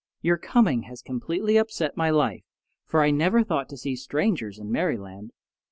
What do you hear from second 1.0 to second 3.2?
completely upset my life, for I